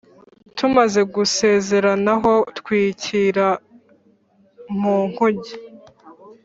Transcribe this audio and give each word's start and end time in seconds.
Tumaze 0.57 1.01
gusezeranaho 1.13 2.31
twikira 2.57 3.47
mu 4.79 4.97
nkuge 5.09 5.53